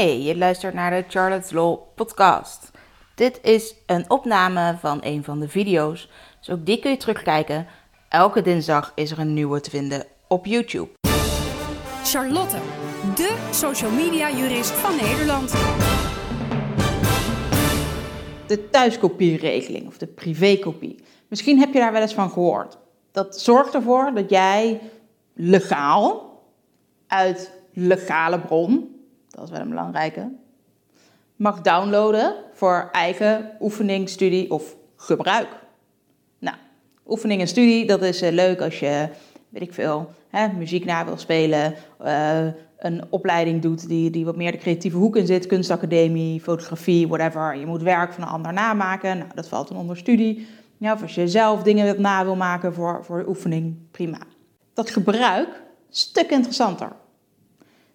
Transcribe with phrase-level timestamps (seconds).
[0.00, 2.70] Hey, je luistert naar de Charlotte's Law podcast.
[3.14, 7.66] Dit is een opname van een van de video's, dus ook die kun je terugkijken.
[8.08, 10.88] Elke dinsdag is er een nieuwe te vinden op YouTube.
[12.04, 12.56] Charlotte,
[13.14, 15.50] de social media jurist van Nederland.
[18.46, 21.04] De thuiskopieregeling of de privékopie.
[21.28, 22.78] Misschien heb je daar wel eens van gehoord.
[23.12, 24.80] Dat zorgt ervoor dat jij
[25.34, 26.42] legaal
[27.06, 28.89] uit legale bron
[29.30, 30.32] dat is wel een belangrijke,
[31.36, 35.48] mag downloaden voor eigen oefening, studie of gebruik.
[36.38, 36.56] Nou,
[37.06, 39.08] oefening en studie, dat is uh, leuk als je,
[39.48, 42.46] weet ik veel, hè, muziek na wil spelen, uh,
[42.78, 47.56] een opleiding doet die, die wat meer de creatieve hoek in zit, kunstacademie, fotografie, whatever.
[47.56, 50.46] Je moet werk van een ander namaken, nou, dat valt dan onder studie.
[50.80, 54.18] Of als je zelf dingen na wil maken voor, voor oefening, prima.
[54.74, 56.92] Dat gebruik, stuk interessanter.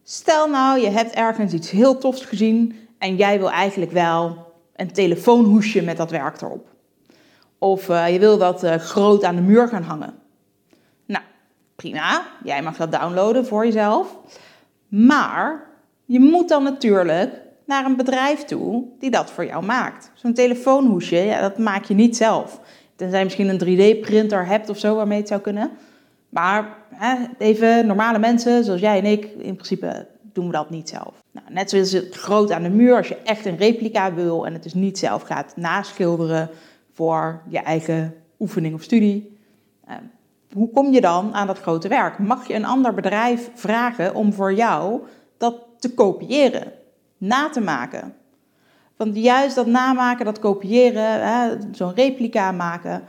[0.07, 4.91] Stel nou, je hebt ergens iets heel tofs gezien en jij wil eigenlijk wel een
[4.91, 6.67] telefoonhoesje met dat werk erop.
[7.57, 10.13] Of uh, je wil dat uh, groot aan de muur gaan hangen.
[11.05, 11.23] Nou,
[11.75, 14.17] prima, jij mag dat downloaden voor jezelf.
[14.87, 15.67] Maar
[16.05, 17.31] je moet dan natuurlijk
[17.65, 20.11] naar een bedrijf toe die dat voor jou maakt.
[20.13, 22.59] Zo'n telefoonhoesje, ja, dat maak je niet zelf.
[22.95, 25.71] Tenzij je misschien een 3D-printer hebt of zo waarmee het zou kunnen.
[26.29, 26.77] Maar
[27.37, 31.23] even normale mensen, zoals jij en ik, in principe doen we dat niet zelf.
[31.31, 34.53] Nou, net zoals het groot aan de muur, als je echt een replica wil en
[34.53, 36.49] het dus niet zelf gaat naschilderen
[36.93, 39.37] voor je eigen oefening of studie.
[39.85, 39.95] Eh,
[40.53, 42.19] hoe kom je dan aan dat grote werk?
[42.19, 45.01] Mag je een ander bedrijf vragen om voor jou
[45.37, 46.71] dat te kopiëren,
[47.17, 48.13] na te maken?
[48.95, 53.03] Want juist dat namaken, dat kopiëren, zo'n replica maken,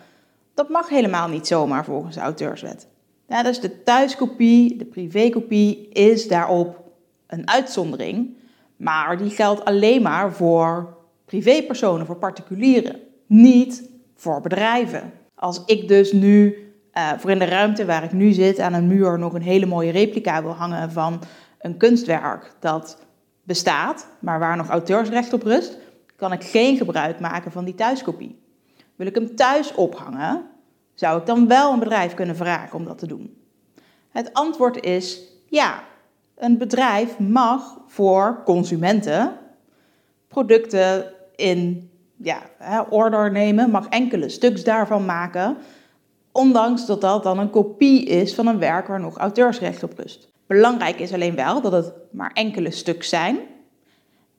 [0.54, 2.86] dat mag helemaal niet zomaar volgens de auteurswet.
[3.28, 6.82] Ja, dus de thuiskopie, de privékopie, is daarop
[7.26, 8.36] een uitzondering.
[8.76, 15.12] Maar die geldt alleen maar voor privépersonen, voor particulieren, niet voor bedrijven.
[15.34, 18.86] Als ik dus nu uh, voor in de ruimte waar ik nu zit aan een
[18.86, 21.22] muur nog een hele mooie replica wil hangen van
[21.58, 22.98] een kunstwerk dat
[23.42, 25.78] bestaat, maar waar nog auteursrecht op rust,
[26.16, 28.38] kan ik geen gebruik maken van die thuiskopie.
[28.96, 30.42] Wil ik hem thuis ophangen,
[30.96, 33.36] zou ik dan wel een bedrijf kunnen vragen om dat te doen?
[34.10, 35.82] Het antwoord is ja.
[36.34, 39.38] Een bedrijf mag voor consumenten
[40.28, 42.40] producten in ja,
[42.90, 45.56] order nemen, mag enkele stuks daarvan maken,
[46.32, 50.28] ondanks dat dat dan een kopie is van een werk waar nog auteursrecht op rust.
[50.46, 53.38] Belangrijk is alleen wel dat het maar enkele stuks zijn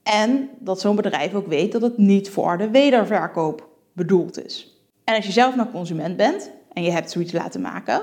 [0.04, 4.77] en dat zo'n bedrijf ook weet dat het niet voor de wederverkoop bedoeld is.
[5.08, 8.02] En als je zelf nog consument bent en je hebt zoiets laten maken,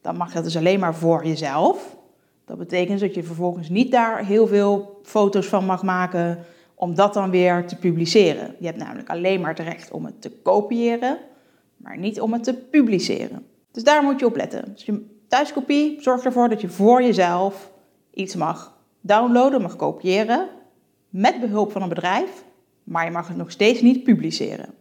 [0.00, 1.96] dan mag dat dus alleen maar voor jezelf.
[2.44, 6.38] Dat betekent dat je vervolgens niet daar heel veel foto's van mag maken
[6.74, 8.54] om dat dan weer te publiceren.
[8.58, 11.18] Je hebt namelijk alleen maar het recht om het te kopiëren,
[11.76, 13.46] maar niet om het te publiceren.
[13.70, 14.72] Dus daar moet je op letten.
[14.72, 17.70] Dus je thuiskopie zorgt ervoor dat je voor jezelf
[18.14, 20.48] iets mag downloaden, mag kopiëren,
[21.08, 22.44] met behulp van een bedrijf,
[22.84, 24.77] maar je mag het nog steeds niet publiceren.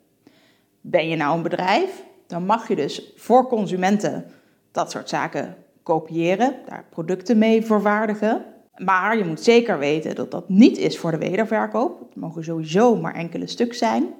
[0.89, 4.25] Ben je nou een bedrijf, dan mag je dus voor consumenten
[4.71, 8.45] dat soort zaken kopiëren, daar producten mee vervaardigen.
[8.75, 11.99] Maar je moet zeker weten dat dat niet is voor de wederverkoop.
[11.99, 14.13] Het mogen sowieso maar enkele stuks zijn.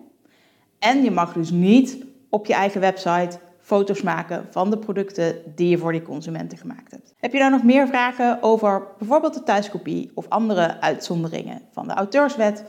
[0.80, 5.70] En je mag dus niet op je eigen website foto's maken van de producten die
[5.70, 7.14] je voor die consumenten gemaakt hebt.
[7.18, 11.94] Heb je nou nog meer vragen over bijvoorbeeld de thuiskopie of andere uitzonderingen van de
[11.94, 12.64] auteurswet?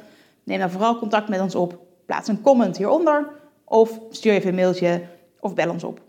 [0.44, 1.78] Neem dan vooral contact met ons op.
[2.06, 3.36] Plaats een comment hieronder
[3.68, 5.02] of stuur even een mailtje
[5.40, 6.00] of bel ons op.